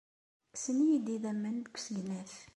[0.53, 2.33] Kksen-iyi-d idammen deg usegnaf.